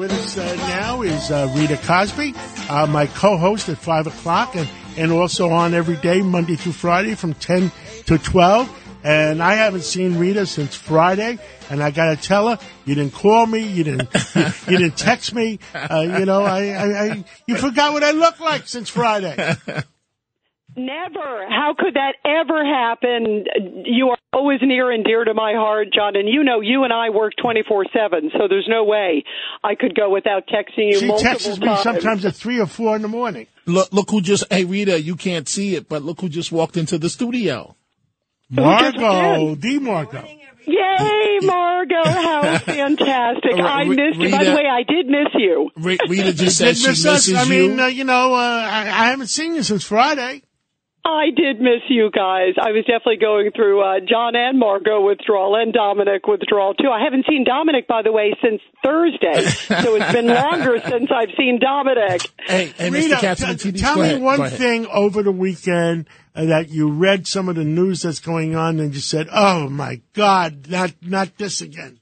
With 0.00 0.12
us 0.12 0.38
uh, 0.38 0.56
now 0.56 1.02
is 1.02 1.30
uh, 1.30 1.52
Rita 1.54 1.76
Cosby, 1.76 2.32
uh, 2.70 2.86
my 2.86 3.06
co-host 3.06 3.68
at 3.68 3.76
five 3.76 4.06
o'clock, 4.06 4.56
and 4.56 4.66
and 4.96 5.12
also 5.12 5.50
on 5.50 5.74
every 5.74 5.96
day, 5.96 6.22
Monday 6.22 6.56
through 6.56 6.72
Friday, 6.72 7.14
from 7.14 7.34
ten 7.34 7.70
to 8.06 8.16
twelve. 8.16 8.74
And 9.04 9.42
I 9.42 9.56
haven't 9.56 9.82
seen 9.82 10.16
Rita 10.16 10.46
since 10.46 10.74
Friday, 10.74 11.38
and 11.68 11.82
I 11.82 11.90
gotta 11.90 12.16
tell 12.16 12.48
her, 12.48 12.58
you 12.86 12.94
didn't 12.94 13.12
call 13.12 13.44
me, 13.44 13.58
you 13.58 13.84
didn't, 13.84 14.08
you, 14.66 14.78
didn't 14.78 14.96
text 14.96 15.34
me, 15.34 15.58
uh, 15.74 16.00
you 16.18 16.24
know, 16.24 16.44
I, 16.44 16.68
I, 16.68 16.84
I, 16.84 17.24
you 17.46 17.56
forgot 17.56 17.92
what 17.92 18.02
I 18.02 18.12
look 18.12 18.40
like 18.40 18.68
since 18.68 18.88
Friday. 18.88 19.36
Never. 20.76 21.46
How 21.50 21.74
could 21.78 21.92
that 21.92 22.14
ever 22.24 22.64
happen? 22.64 23.44
You 23.84 24.08
are 24.08 24.18
always 24.32 24.60
near 24.62 24.90
and 24.90 25.04
dear 25.04 25.24
to 25.24 25.34
my 25.34 25.52
heart, 25.54 25.88
John, 25.94 26.16
and 26.16 26.28
you 26.28 26.44
know 26.44 26.60
you 26.60 26.84
and 26.84 26.92
I 26.92 27.10
work 27.10 27.32
24/7, 27.42 28.30
so 28.32 28.48
there's 28.48 28.68
no 28.68 28.84
way 28.84 29.24
I 29.64 29.74
could 29.74 29.94
go 29.94 30.10
without 30.10 30.46
texting 30.46 30.90
you 30.92 30.98
She 31.00 31.06
multiple 31.06 31.30
texts 31.30 31.58
me 31.58 31.66
times. 31.66 31.82
sometimes 31.82 32.24
at 32.24 32.34
three 32.34 32.60
or 32.60 32.66
four 32.66 32.96
in 32.96 33.02
the 33.02 33.08
morning. 33.08 33.46
Look, 33.66 33.92
look 33.92 34.10
who 34.10 34.20
just, 34.20 34.44
hey 34.50 34.64
Rita, 34.64 35.00
you 35.00 35.16
can't 35.16 35.48
see 35.48 35.74
it, 35.74 35.88
but 35.88 36.02
look 36.02 36.20
who 36.20 36.28
just 36.28 36.52
walked 36.52 36.76
into 36.76 36.98
the 36.98 37.08
studio. 37.08 37.76
Margot, 38.48 39.54
D. 39.54 39.78
Margo. 39.78 40.24
Yay, 40.66 41.38
Margot! 41.42 42.04
How 42.04 42.58
fantastic! 42.64 43.54
I 43.54 43.82
Re- 43.84 43.96
missed 43.96 44.20
you. 44.20 44.30
By 44.30 44.44
the 44.44 44.54
way, 44.54 44.64
I 44.70 44.82
did 44.82 45.06
miss 45.06 45.28
you. 45.34 45.70
Re- 45.76 45.98
Rita 46.08 46.32
just 46.32 46.58
said 46.58 46.74
did 46.74 46.76
she 46.76 46.88
miss 46.88 47.06
us. 47.06 47.28
misses 47.28 47.34
I 47.36 47.44
mean, 47.48 47.80
uh, 47.80 47.86
you 47.86 48.04
know, 48.04 48.34
uh, 48.34 48.36
I, 48.36 48.80
I 48.82 49.06
haven't 49.10 49.28
seen 49.28 49.54
you 49.54 49.62
since 49.62 49.84
Friday. 49.84 50.42
I 51.04 51.30
did 51.34 51.60
miss 51.60 51.80
you 51.88 52.10
guys. 52.10 52.54
I 52.60 52.72
was 52.72 52.84
definitely 52.84 53.16
going 53.16 53.52
through 53.56 53.80
uh, 53.80 54.00
John 54.00 54.36
and 54.36 54.58
Margot 54.58 55.00
withdrawal 55.00 55.56
and 55.56 55.72
Dominic 55.72 56.26
withdrawal 56.26 56.74
too. 56.74 56.90
I 56.90 57.02
haven't 57.02 57.24
seen 57.28 57.44
Dominic, 57.44 57.88
by 57.88 58.02
the 58.02 58.12
way, 58.12 58.34
since 58.42 58.60
Thursday, 58.84 59.42
so 59.42 59.94
it's 59.94 60.12
been 60.12 60.26
longer 60.34 60.78
since 60.80 61.10
I've 61.10 61.34
seen 61.38 61.58
Dominic. 61.58 62.30
hey, 62.46 62.66
hey, 62.76 62.90
Rita, 62.90 63.16
Mr. 63.16 63.18
Katzman, 63.18 63.60
t- 63.60 63.72
TD, 63.72 63.80
tell 63.80 63.96
me 63.96 64.02
ahead, 64.10 64.22
one 64.22 64.50
thing 64.50 64.86
over 64.88 65.22
the 65.22 65.32
weekend 65.32 66.06
uh, 66.34 66.44
that 66.44 66.68
you 66.68 66.90
read 66.90 67.26
some 67.26 67.48
of 67.48 67.56
the 67.56 67.64
news 67.64 68.02
that's 68.02 68.20
going 68.20 68.54
on 68.54 68.78
and 68.78 68.94
you 68.94 69.00
said, 69.00 69.26
"Oh 69.32 69.68
my 69.68 70.02
God, 70.12 70.68
not 70.68 70.92
not 71.00 71.38
this 71.38 71.62
again." 71.62 71.98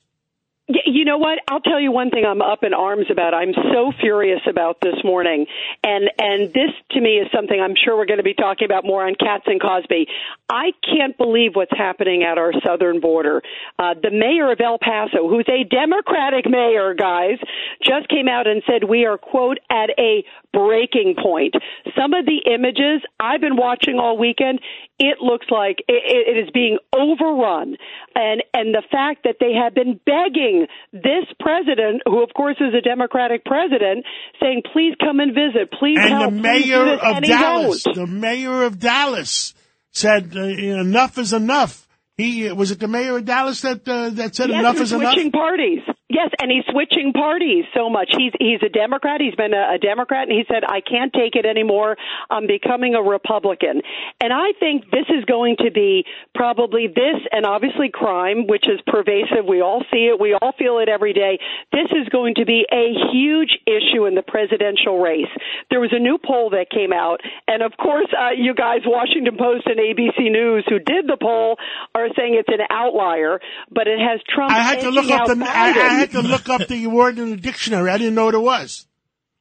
You 0.90 1.04
know 1.04 1.18
what? 1.18 1.38
I'll 1.48 1.60
tell 1.60 1.78
you 1.78 1.92
one 1.92 2.08
thing 2.08 2.24
I'm 2.24 2.40
up 2.40 2.64
in 2.64 2.72
arms 2.72 3.06
about. 3.10 3.34
I'm 3.34 3.52
so 3.52 3.92
furious 4.00 4.40
about 4.48 4.80
this 4.80 4.94
morning. 5.04 5.44
And 5.84 6.10
and 6.18 6.48
this 6.48 6.70
to 6.92 7.00
me 7.00 7.18
is 7.18 7.28
something 7.30 7.60
I'm 7.60 7.74
sure 7.76 7.94
we're 7.94 8.06
going 8.06 8.18
to 8.18 8.24
be 8.24 8.32
talking 8.32 8.64
about 8.64 8.86
more 8.86 9.06
on 9.06 9.14
Cats 9.14 9.44
and 9.46 9.60
Cosby. 9.60 10.06
I 10.48 10.72
can't 10.82 11.16
believe 11.18 11.50
what's 11.54 11.76
happening 11.76 12.22
at 12.22 12.38
our 12.38 12.52
southern 12.64 13.00
border. 13.00 13.42
Uh, 13.78 13.94
the 14.02 14.10
mayor 14.10 14.50
of 14.50 14.60
El 14.62 14.78
Paso, 14.78 15.28
who's 15.28 15.46
a 15.48 15.64
Democratic 15.64 16.48
mayor, 16.48 16.94
guys, 16.94 17.36
just 17.82 18.08
came 18.08 18.26
out 18.26 18.46
and 18.46 18.62
said 18.66 18.82
we 18.88 19.04
are 19.04 19.18
quote 19.18 19.58
at 19.68 19.90
a 19.98 20.24
breaking 20.54 21.16
point. 21.22 21.54
Some 21.96 22.14
of 22.14 22.24
the 22.24 22.50
images 22.50 23.02
I've 23.20 23.42
been 23.42 23.56
watching 23.56 23.98
all 23.98 24.16
weekend, 24.16 24.60
it 24.98 25.18
looks 25.20 25.46
like 25.50 25.80
it, 25.86 26.02
it 26.28 26.44
is 26.44 26.50
being 26.50 26.78
overrun, 26.96 27.76
and 28.14 28.42
and 28.54 28.74
the 28.74 28.82
fact 28.90 29.24
that 29.24 29.36
they 29.38 29.52
have 29.52 29.74
been 29.74 30.00
begging 30.06 30.66
this 30.92 31.24
president, 31.40 32.02
who 32.06 32.22
of 32.22 32.30
course 32.34 32.56
is 32.60 32.74
a 32.74 32.80
Democratic 32.80 33.44
president, 33.44 34.04
saying 34.40 34.62
please 34.72 34.94
come 35.00 35.20
and 35.20 35.34
visit, 35.34 35.70
please 35.78 35.98
And 36.00 36.08
help, 36.10 36.30
the 36.30 36.36
do 36.36 36.42
mayor 36.42 36.84
this," 36.84 37.00
of 37.02 37.16
and 37.16 37.24
Dallas, 37.24 37.82
the 37.84 38.06
mayor 38.06 38.62
of 38.64 38.78
Dallas, 38.78 39.54
said, 39.92 40.32
uh, 40.36 40.40
"Enough 40.42 41.18
is 41.18 41.32
enough." 41.32 41.84
He 42.16 42.50
was 42.50 42.72
it 42.72 42.80
the 42.80 42.88
mayor 42.88 43.18
of 43.18 43.24
Dallas 43.24 43.60
that 43.60 43.86
uh, 43.88 44.10
that 44.10 44.34
said 44.34 44.50
Yes, 44.50 44.58
enough 44.58 44.80
is 44.80 44.92
enough. 44.92 45.12
switching 45.14 45.30
parties. 45.30 45.78
Yes, 46.10 46.30
and 46.40 46.50
he's 46.50 46.64
switching 46.72 47.12
parties 47.12 47.64
so 47.76 47.88
much. 47.88 48.10
He's 48.18 48.32
he's 48.40 48.58
a 48.66 48.68
Democrat. 48.68 49.20
He's 49.20 49.36
been 49.36 49.54
a, 49.54 49.74
a 49.74 49.78
Democrat, 49.78 50.26
and 50.26 50.32
he 50.32 50.42
said, 50.48 50.64
"I 50.66 50.80
can't 50.80 51.12
take 51.12 51.36
it 51.36 51.46
anymore. 51.46 51.96
I'm 52.28 52.48
becoming 52.48 52.96
a 52.96 53.02
Republican." 53.02 53.82
And 54.20 54.32
I 54.32 54.50
think 54.58 54.90
this 54.90 55.06
is 55.16 55.24
going 55.26 55.58
to 55.62 55.70
be 55.70 56.04
probably 56.38 56.86
this, 56.86 57.18
and 57.32 57.44
obviously 57.44 57.90
crime, 57.92 58.46
which 58.46 58.64
is 58.70 58.78
pervasive. 58.86 59.42
We 59.42 59.60
all 59.60 59.82
see 59.90 60.06
it. 60.06 60.20
We 60.20 60.38
all 60.38 60.54
feel 60.56 60.78
it 60.78 60.88
every 60.88 61.12
day. 61.12 61.40
This 61.72 61.90
is 61.90 62.08
going 62.10 62.36
to 62.36 62.46
be 62.46 62.64
a 62.70 62.94
huge 63.10 63.58
issue 63.66 64.06
in 64.06 64.14
the 64.14 64.22
presidential 64.22 65.02
race. 65.02 65.26
There 65.68 65.80
was 65.80 65.90
a 65.92 65.98
new 65.98 66.16
poll 66.16 66.50
that 66.50 66.70
came 66.70 66.92
out, 66.92 67.18
and 67.48 67.60
of 67.60 67.72
course, 67.76 68.06
uh, 68.14 68.38
you 68.38 68.54
guys, 68.54 68.86
Washington 68.86 69.36
Post 69.36 69.66
and 69.66 69.82
ABC 69.82 70.30
News, 70.30 70.64
who 70.68 70.78
did 70.78 71.08
the 71.08 71.18
poll, 71.20 71.56
are 71.92 72.06
saying 72.16 72.38
it's 72.38 72.48
an 72.48 72.64
outlier, 72.70 73.40
but 73.68 73.88
it 73.88 73.98
has 73.98 74.20
Trump. 74.32 74.52
I 74.52 74.62
had 74.62 74.80
to 74.80 74.90
look 74.90 75.10
up 75.10 75.26
the 75.26 75.44
I, 75.44 75.74
I 75.74 75.94
had 75.98 76.12
to 76.12 76.22
look 76.22 76.48
up 76.48 76.68
the 76.68 76.86
word 76.86 77.18
in 77.18 77.30
the 77.30 77.36
dictionary. 77.36 77.90
I 77.90 77.98
didn't 77.98 78.14
know 78.14 78.26
what 78.26 78.34
it 78.34 78.42
was. 78.42 78.86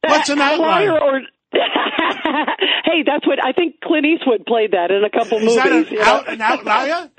What's 0.02 0.30
an 0.30 0.42
outlier? 0.42 0.98
or 0.98 1.22
hey, 2.86 3.04
that's 3.06 3.26
what 3.26 3.44
I 3.44 3.52
think 3.54 3.82
Clint 3.84 4.06
Eastwood 4.06 4.46
played 4.46 4.72
that 4.72 4.92
in 4.92 5.04
a 5.04 5.10
couple 5.10 5.40
Is 5.40 5.56
that 5.56 5.72
movies. 5.72 5.88
an, 5.88 5.94
you 5.94 6.00
know? 6.00 6.06
out, 6.06 6.30
an 6.34 6.42
outlier? 6.42 7.10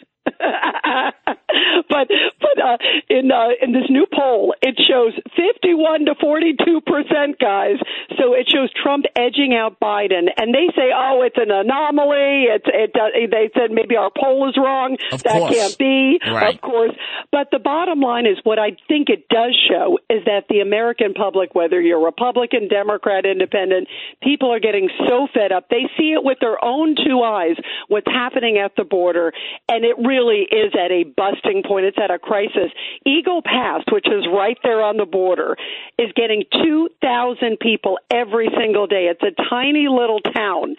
but 1.89 2.09
but 2.41 2.63
uh, 2.63 2.77
in 3.09 3.31
uh, 3.33 3.49
in 3.63 3.73
this 3.73 3.89
new 3.89 4.07
poll, 4.13 4.55
it 4.63 4.77
shows 4.89 5.13
51 5.37 6.07
to 6.07 6.15
42 6.21 6.81
percent, 6.83 7.39
guys. 7.39 7.77
So 8.19 8.35
it 8.35 8.49
shows 8.49 8.71
Trump 8.73 9.05
edging 9.15 9.55
out 9.55 9.79
Biden, 9.81 10.29
and 10.37 10.55
they 10.55 10.69
say, 10.75 10.91
"Oh, 10.95 11.23
it's 11.23 11.37
an 11.37 11.51
anomaly." 11.51 12.49
It's 12.51 12.65
it. 12.67 12.93
Uh, 12.97 13.09
they 13.31 13.51
said 13.55 13.71
maybe 13.71 13.97
our 13.97 14.11
poll 14.11 14.49
is 14.49 14.57
wrong. 14.57 14.97
Of 15.13 15.23
that 15.23 15.33
course. 15.33 15.55
can't 15.55 15.79
be, 15.79 16.19
Right. 16.27 16.55
of 16.55 16.61
course. 16.61 16.93
But 17.31 17.51
the 17.51 17.59
bottom 17.59 18.01
line 18.01 18.27
is, 18.27 18.39
what 18.45 18.59
I 18.59 18.77
think 18.89 19.09
it 19.11 19.29
does 19.29 19.55
show 19.69 19.99
is 20.11 20.25
that 20.25 20.45
the 20.49 20.61
American 20.61 21.15
public, 21.15 21.55
whether 21.55 21.81
you're 21.81 22.03
Republican, 22.05 22.69
Democrat, 22.69 23.27
Independent, 23.27 23.89
people 24.23 24.53
are 24.53 24.61
getting 24.61 24.89
so 25.07 25.27
fed 25.33 25.53
up. 25.53 25.69
They 25.69 25.89
see 25.99 26.13
it 26.13 26.25
with 26.25 26.39
their 26.41 26.63
own 26.65 26.97
two 26.97 27.23
eyes 27.23 27.57
what's 27.89 28.07
happening 28.11 28.59
at 28.59 28.73
the 28.77 28.85
border, 28.85 29.33
and 29.69 29.85
it 29.85 29.97
really 29.99 30.47
is 30.51 30.73
at 30.75 30.91
a 30.91 31.05
busting 31.05 31.63
point. 31.67 31.87
It's 31.87 31.99
at 31.99 32.11
a 32.11 32.19
crisis. 32.19 32.71
Eagle 33.07 33.43
Pass, 33.43 33.83
which 33.93 34.07
is 34.07 34.27
right 34.33 34.57
there 34.63 34.78
on 34.83 34.97
the 34.97 35.07
border, 35.07 35.57
is 35.99 36.11
getting 36.15 36.45
2,000 36.53 37.59
people 37.61 37.99
every 38.11 38.49
single 38.59 38.87
day. 38.87 39.11
It's 39.11 39.23
a 39.23 39.35
tiny 39.51 39.89
little 39.89 40.21
town, 40.21 40.77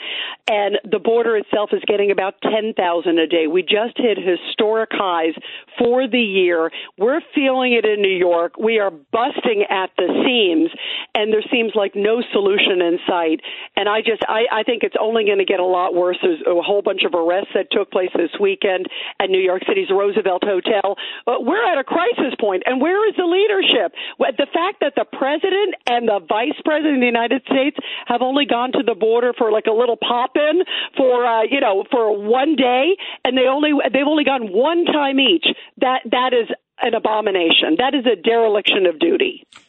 and 0.47 0.77
the 0.89 0.99
border 0.99 1.37
itself 1.37 1.69
is 1.73 1.81
getting 1.87 2.11
about 2.11 2.35
10,000 2.41 3.19
a 3.19 3.27
day. 3.27 3.47
We 3.47 3.61
just 3.61 3.97
hit 3.97 4.17
historic 4.17 4.89
highs 4.91 5.33
for 5.77 6.07
the 6.07 6.19
year. 6.19 6.71
We're 6.97 7.21
feeling 7.35 7.73
it 7.73 7.85
in 7.85 8.01
New 8.01 8.15
York. 8.15 8.57
We 8.57 8.79
are 8.79 8.91
busting 8.91 9.65
at 9.69 9.91
the 9.97 10.07
seams, 10.25 10.71
and 11.15 11.31
there 11.33 11.43
seems 11.51 11.73
like 11.75 11.93
no 11.95 12.21
solution 12.31 12.81
in 12.81 12.99
sight. 13.07 13.41
And 13.75 13.87
I 13.87 14.01
just, 14.01 14.23
I, 14.27 14.45
I 14.51 14.63
think 14.63 14.83
it's 14.83 14.95
only 14.99 15.25
going 15.25 15.39
to 15.39 15.45
get 15.45 15.59
a 15.59 15.65
lot 15.65 15.93
worse. 15.93 16.17
There's 16.21 16.41
a 16.45 16.61
whole 16.61 16.81
bunch 16.81 17.03
of 17.05 17.13
arrests 17.13 17.51
that 17.53 17.71
took 17.71 17.91
place 17.91 18.09
this 18.15 18.31
weekend 18.39 18.87
at 19.19 19.29
New 19.29 19.39
York 19.41 19.63
City's 19.67 19.89
Roosevelt 19.89 20.43
Hotel. 20.43 20.95
But 21.25 21.45
we're 21.45 21.63
at 21.63 21.77
a 21.77 21.83
crisis 21.83 22.33
point, 22.39 22.63
and 22.65 22.81
where 22.81 23.07
is 23.07 23.15
the 23.15 23.25
leadership? 23.25 23.88
Well, 24.17 24.31
The 24.37 24.47
fact 24.53 24.81
that 24.81 24.93
the 24.95 25.05
president 25.05 25.75
and 25.87 26.07
the 26.07 26.19
vice 26.27 26.59
president 26.63 26.95
of 26.95 27.01
the 27.01 27.05
United 27.05 27.41
States 27.45 27.77
have 28.07 28.21
only 28.21 28.45
gone 28.45 28.71
to 28.73 28.83
the 28.83 28.95
border 28.95 29.33
for 29.37 29.51
like 29.51 29.65
a 29.67 29.71
little 29.71 29.97
pop 29.97 30.35
in 30.35 30.63
for, 30.97 31.25
uh, 31.25 31.43
you 31.43 31.59
know, 31.59 31.83
for 31.91 32.17
one 32.17 32.55
day, 32.55 32.95
and 33.23 33.37
they 33.37 33.47
only 33.47 33.71
they've 33.91 34.07
only 34.07 34.23
gone 34.23 34.51
one 34.51 34.85
time 34.85 35.19
each. 35.19 35.45
That 35.77 36.01
that 36.11 36.33
is 36.33 36.47
an 36.81 36.93
abomination. 36.93 37.75
That 37.77 37.93
is 37.93 38.05
a 38.05 38.15
dereliction 38.15 38.85
of 38.85 38.99
duty. 38.99 39.45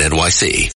NYC. 0.00 0.75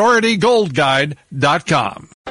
PriorityGoldGuide.com. 0.00 2.08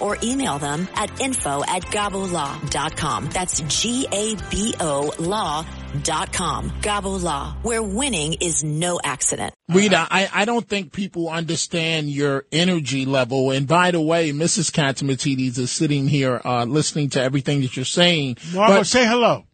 or 0.00 0.18
email 0.22 0.58
them 0.58 0.88
at 0.94 1.20
info 1.20 1.62
at 1.64 1.82
gabolaw.com. 1.86 3.28
That's 3.30 3.60
G-A-B-O 3.60 5.12
law.com. 5.18 6.70
Gabo 6.80 7.22
Law, 7.22 7.56
where 7.62 7.82
winning 7.82 8.34
is 8.40 8.64
no 8.64 9.00
accident. 9.02 9.54
Rita, 9.68 10.06
I, 10.10 10.28
I 10.32 10.44
don't 10.44 10.68
think 10.68 10.92
people 10.92 11.28
understand 11.28 12.10
your 12.10 12.44
energy 12.52 13.06
level. 13.06 13.50
And 13.52 13.66
by 13.66 13.90
the 13.92 14.00
way, 14.00 14.32
Mrs. 14.32 14.70
Catsimatidis 14.70 15.58
is 15.58 15.70
sitting 15.70 16.08
here 16.08 16.40
uh, 16.44 16.64
listening 16.64 17.10
to 17.10 17.22
everything 17.22 17.62
that 17.62 17.76
you're 17.76 17.84
saying. 17.84 18.36
Margo, 18.52 18.78
But- 18.78 18.86
say 18.86 19.06
hello. 19.06 19.44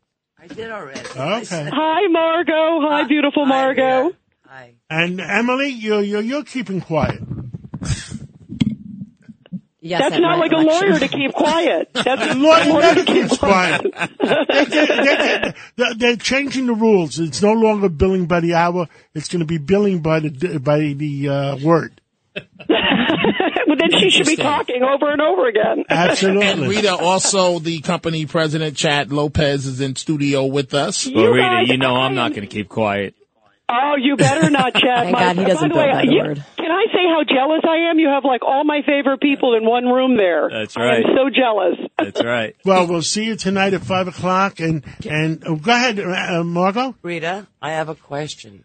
I 0.42 0.46
did 0.46 0.70
already. 0.70 1.00
Okay. 1.00 1.68
Hi, 1.70 2.06
Margot. 2.08 2.80
Hi, 2.88 3.04
beautiful 3.06 3.44
Hi, 3.44 3.48
Margot. 3.50 4.16
Hi. 4.46 4.74
And 4.88 5.20
Emily, 5.20 5.68
you're, 5.68 6.00
you're, 6.00 6.22
you're 6.22 6.44
keeping 6.44 6.80
quiet. 6.80 7.20
Yes, 9.90 10.02
That's 10.02 10.20
not 10.20 10.38
my 10.38 10.44
like 10.46 10.52
a 10.52 10.56
lawyer 10.58 10.98
to 11.00 11.08
keep 11.08 11.32
quiet. 11.32 11.90
That's 11.94 12.34
a 12.34 12.34
Lawyer 12.38 12.64
lawyer 12.66 12.80
never 12.80 13.00
to 13.00 13.06
keep 13.06 13.22
keeps 13.28 13.38
quiet. 13.38 13.82
They- 14.20 14.64
they- 14.66 15.52
they- 15.76 15.94
They're 15.96 16.16
changing 16.16 16.66
the 16.66 16.74
rules. 16.74 17.18
It's 17.18 17.42
no 17.42 17.52
longer 17.54 17.88
billing 17.88 18.26
by 18.26 18.38
the 18.38 18.54
hour. 18.54 18.86
It's 19.14 19.26
going 19.26 19.40
to 19.40 19.46
be 19.46 19.58
billing 19.58 20.00
by 20.00 20.20
the 20.20 20.60
by 20.60 20.78
the 20.94 21.28
uh, 21.28 21.56
word. 21.56 22.00
well, 22.36 23.76
then 23.76 23.90
she 23.98 24.10
should 24.10 24.26
be 24.26 24.36
talking 24.36 24.82
over 24.84 25.10
and 25.10 25.20
over 25.20 25.48
again. 25.48 25.84
Absolutely. 25.90 26.46
And 26.46 26.68
Rita, 26.68 26.94
also 26.96 27.58
the 27.58 27.80
company 27.80 28.26
president, 28.26 28.76
Chad 28.76 29.12
Lopez, 29.12 29.66
is 29.66 29.80
in 29.80 29.96
studio 29.96 30.44
with 30.46 30.72
us. 30.72 31.08
Well, 31.12 31.26
Rita, 31.32 31.64
you 31.66 31.76
know 31.78 31.96
I'm 31.96 32.14
not 32.14 32.30
going 32.30 32.42
to 32.42 32.46
keep 32.46 32.68
quiet. 32.68 33.16
Oh, 33.72 33.94
you 33.96 34.16
better 34.16 34.50
not, 34.50 34.74
Chad. 34.74 34.82
Thank 35.04 35.12
My- 35.12 35.20
God 35.20 35.38
he 35.38 35.44
doesn't 35.44 35.68
by 35.68 35.74
the 35.74 35.78
way, 35.78 35.86
build 35.86 35.94
by 35.94 36.06
the 36.06 36.12
you- 36.12 36.22
word. 36.22 36.44
Can 36.56 36.70
I 36.70 36.84
say 36.92 37.06
how 37.08 37.22
jealous 37.24 37.62
I 37.68 37.90
am? 37.90 37.98
You 37.98 38.08
have 38.08 38.24
like 38.24 38.42
all 38.42 38.64
my 38.64 38.80
favorite 38.84 39.20
people 39.20 39.54
in 39.56 39.64
one 39.64 39.86
room 39.86 40.16
there. 40.16 40.48
That's 40.50 40.76
right. 40.76 41.04
I'm 41.06 41.16
so 41.16 41.30
jealous. 41.30 41.78
That's 41.98 42.24
right. 42.24 42.56
well, 42.64 42.86
we'll 42.86 43.02
see 43.02 43.24
you 43.24 43.36
tonight 43.36 43.74
at 43.74 43.82
five 43.82 44.08
o'clock. 44.08 44.60
And 44.60 44.84
and 45.08 45.42
oh, 45.46 45.56
go 45.56 45.72
ahead, 45.72 45.98
uh, 46.00 46.42
Margot. 46.44 46.94
Rita, 47.02 47.46
I 47.62 47.72
have 47.72 47.88
a 47.88 47.94
question. 47.94 48.64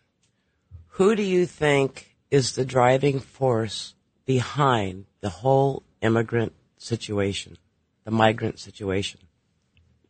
Who 0.89 1.15
do 1.15 1.23
you 1.23 1.45
think 1.45 2.15
is 2.31 2.55
the 2.55 2.65
driving 2.65 3.19
force 3.19 3.93
behind 4.25 5.05
the 5.21 5.29
whole 5.29 5.83
immigrant 6.01 6.53
situation, 6.77 7.57
the 8.05 8.11
migrant 8.11 8.59
situation? 8.59 9.19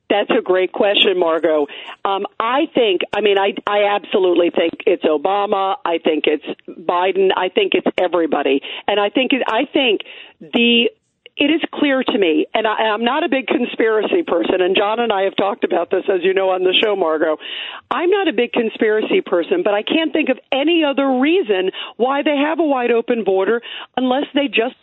That's 0.10 0.30
a 0.30 0.42
great 0.42 0.72
question, 0.72 1.18
Margot. 1.18 1.68
Um, 2.04 2.25
I 2.40 2.68
think, 2.74 3.02
I 3.12 3.22
mean, 3.22 3.38
I, 3.40 3.54
I 3.66 3.96
absolutely 3.96 4.52
think 4.52 4.74
it's 4.86 5.04
Obama. 5.04 5.78
I 5.84 5.98
think 5.98 6.25
it's 6.28 6.46
Biden. 6.69 7.30
I 7.36 7.50
think 7.50 7.74
it's 7.74 7.88
everybody. 7.98 8.62
And 8.88 9.00
I 9.00 9.10
think, 9.10 9.31
I 9.48 9.66
think 9.72 10.02
the, 10.40 10.90
it 11.38 11.52
is 11.52 11.62
clear 11.74 12.02
to 12.02 12.18
me, 12.18 12.46
and 12.54 12.66
I, 12.66 12.94
I'm 12.94 13.04
not 13.04 13.25
a 13.25 13.30
big 13.30 13.48
conspiracy 13.48 14.24
person, 14.25 14.62
and 14.62 14.75
John 14.75 15.02
and 15.02 15.12
I 15.12 15.24
have 15.24 15.36
talked 15.36 15.66
about 15.66 15.90
this, 15.90 16.04
as 16.07 16.24
you 16.24 16.34
know, 16.34 16.52
on 16.52 16.63
the 16.63 16.74
show, 16.81 16.96
Margot. 16.96 17.38
I'm 17.92 18.10
not 18.10 18.30
a 18.30 18.34
big 18.34 18.54
conspiracy 18.54 19.19
person, 19.19 19.62
but 19.63 19.74
I 19.74 19.84
can't 19.84 20.13
think 20.13 20.30
of 20.30 20.40
any 20.52 20.84
other 20.88 21.19
reason 21.19 21.72
why 21.98 22.22
they 22.24 22.38
have 22.38 22.60
a 22.60 22.63
wide 22.63 22.92
open 22.92 23.25
border 23.25 23.62
unless 23.98 24.25
they 24.34 24.48
just 24.48 24.75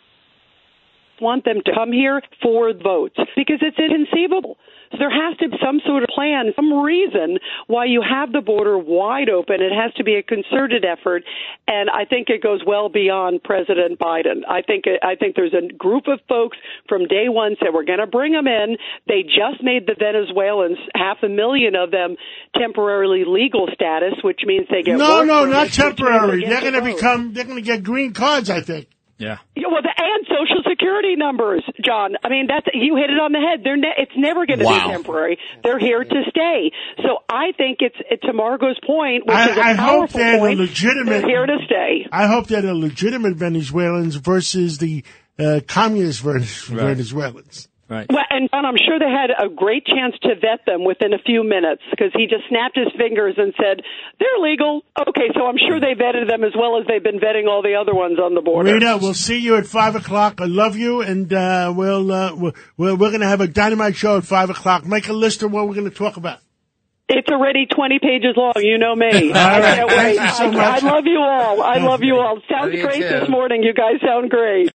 want 1.19 1.45
them 1.45 1.61
to 1.65 1.71
come 1.73 1.91
here 1.91 2.21
for 2.41 2.73
votes 2.73 3.15
because 3.35 3.59
it's 3.61 3.79
inconceivable. 3.79 4.57
So 4.93 4.99
there 4.99 5.09
has 5.09 5.35
to 5.39 5.49
be 5.49 5.57
some 5.57 5.81
sort 5.85 6.03
of 6.03 6.09
plan, 6.13 6.53
some 6.55 6.71
reason 6.71 7.39
why 7.65 7.85
you 7.85 8.03
have 8.05 8.31
the 8.31 8.41
border 8.41 8.77
wide 8.77 9.27
open. 9.27 9.57
It 9.59 9.73
has 9.73 9.91
to 9.95 10.03
be 10.03 10.15
a 10.15 10.23
concerted 10.23 10.85
effort, 10.85 11.23
and 11.67 11.89
I 11.89 12.05
think 12.05 12.29
it 12.29 12.43
goes 12.43 12.61
well 12.65 12.89
beyond 12.89 13.41
President 13.43 13.97
Biden. 13.97 14.45
I 14.47 14.61
think 14.61 14.85
I 15.01 15.15
think 15.15 15.35
there's 15.35 15.53
a 15.53 15.73
group 15.73 16.05
of 16.07 16.19
folks 16.29 16.57
from 16.87 17.07
day 17.07 17.25
one 17.27 17.55
said 17.59 17.73
we're 17.73 17.85
going 17.85 18.05
to 18.05 18.07
bring 18.07 18.33
them 18.33 18.45
in. 18.45 18.77
They 19.07 19.23
just 19.23 19.63
made 19.63 19.87
the 19.87 19.95
Venezuelans 19.97 20.77
half 20.93 21.17
a 21.23 21.29
million 21.29 21.75
of 21.75 21.89
them 21.89 22.15
temporarily 22.55 23.23
legal 23.25 23.67
status, 23.73 24.13
which 24.23 24.41
means 24.45 24.67
they 24.69 24.83
get 24.83 24.97
No, 24.97 25.23
no, 25.23 25.45
not 25.45 25.65
which 25.65 25.79
means 25.79 25.95
they 25.97 26.03
temporary. 26.03 26.45
They're 26.45 26.61
going 26.61 26.73
to 26.73 26.81
become. 26.81 27.33
They're 27.33 27.45
going 27.45 27.57
to 27.57 27.65
get 27.65 27.83
green 27.83 28.13
cards. 28.13 28.51
I 28.51 28.61
think. 28.61 28.87
Yeah. 29.23 29.37
Yeah, 29.55 29.67
well, 29.71 29.81
the, 29.81 29.89
and 29.97 30.25
social 30.27 30.61
security 30.69 31.15
numbers, 31.15 31.63
John. 31.83 32.15
I 32.23 32.29
mean, 32.29 32.47
that's 32.47 32.67
you 32.73 32.95
hit 32.97 33.09
it 33.09 33.19
on 33.19 33.31
the 33.31 33.39
head. 33.39 33.61
They're 33.63 33.77
ne- 33.77 33.95
it's 33.97 34.11
never 34.17 34.45
going 34.45 34.59
to 34.59 34.65
Wow. 34.65 34.87
be 34.87 34.91
temporary. 34.93 35.37
They're 35.63 35.79
here 35.79 36.03
to 36.03 36.21
stay. 36.29 36.71
So 37.01 37.19
I 37.29 37.51
think 37.57 37.77
it's 37.81 37.95
it, 38.11 38.21
to 38.23 38.33
Margot's 38.33 38.79
point, 38.85 39.25
which 39.25 39.35
I- 39.35 39.49
is 39.51 39.57
a 39.57 39.61
I 39.61 39.73
hope 39.73 39.77
powerful 39.77 40.19
they're 40.19 40.37
point. 40.39 40.59
legitimate- 40.59 41.21
They're 41.21 41.27
here 41.27 41.45
to 41.45 41.57
stay. 41.65 42.07
I 42.11 42.27
hope 42.27 42.47
that 42.47 42.65
are 42.65 42.73
legitimate 42.75 43.35
Venezuelans 43.35 44.15
versus 44.15 44.77
the 44.79 45.03
uh, 45.39 45.61
communist 45.67 46.21
Venezuelans. 46.21 46.69
Right. 46.71 47.67
Well, 47.89 48.25
and 48.29 48.49
John, 48.49 48.65
I'm 48.65 48.77
sure 48.77 48.97
they 48.97 49.11
had 49.11 49.29
a 49.29 49.49
great 49.53 49.85
chance 49.85 50.15
to 50.23 50.35
vet 50.35 50.65
them 50.65 50.83
within 50.83 51.13
a 51.13 51.19
few 51.19 51.43
minutes 51.43 51.81
because 51.91 52.11
he 52.15 52.25
just 52.27 52.47
snapped 52.49 52.75
his 52.75 52.87
fingers 52.97 53.35
and 53.37 53.53
said 53.55 53.83
they're 54.19 54.39
legal. 54.41 54.81
Okay, 54.97 55.29
so 55.35 55.45
I'm 55.45 55.57
sure 55.57 55.79
they 55.79 55.93
vetted 55.93 56.27
them 56.27 56.43
as 56.43 56.53
well 56.57 56.79
as 56.79 56.87
they've 56.87 57.03
been 57.03 57.19
vetting 57.19 57.47
all 57.47 57.61
the 57.61 57.75
other 57.75 57.93
ones 57.93 58.17
on 58.19 58.33
the 58.33 58.41
border. 58.41 58.73
Rita, 58.73 58.97
we'll 59.01 59.13
see 59.13 59.37
you 59.37 59.57
at 59.57 59.67
five 59.67 59.95
o'clock. 59.95 60.39
I 60.41 60.45
love 60.45 60.75
you, 60.75 61.01
and 61.01 61.31
uh, 61.31 61.73
we'll, 61.75 62.11
uh, 62.11 62.35
we'll 62.35 62.53
we're, 62.77 62.95
we're 62.95 63.09
going 63.09 63.21
to 63.21 63.27
have 63.27 63.41
a 63.41 63.47
dynamite 63.47 63.95
show 63.95 64.17
at 64.17 64.23
five 64.23 64.49
o'clock. 64.49 64.85
Make 64.85 65.07
a 65.09 65.13
list 65.13 65.43
of 65.43 65.51
what 65.51 65.67
we're 65.67 65.75
going 65.75 65.89
to 65.89 65.95
talk 65.95 66.17
about. 66.17 66.39
It's 67.09 67.27
already 67.27 67.65
20 67.67 67.99
pages 67.99 68.33
long. 68.37 68.53
You 68.57 68.77
know 68.77 68.95
me. 68.95 69.31
All 69.33 69.37
I 69.37 69.59
right. 69.59 69.75
can't 69.75 69.89
Thank 69.89 70.19
wait. 70.19 70.23
you 70.23 70.29
so 70.35 70.43
I, 70.45 70.51
much. 70.51 70.83
I 70.83 70.87
love 70.87 71.03
you 71.05 71.19
all. 71.19 71.61
I 71.61 71.77
love 71.77 71.99
you 72.01 72.15
all. 72.15 72.39
Sounds 72.49 72.63
Love 72.67 72.73
you 72.73 72.81
great 72.81 73.01
this 73.01 73.29
morning. 73.29 73.61
You 73.61 73.73
guys 73.73 73.99
sound 74.01 74.29
great. 74.29 74.71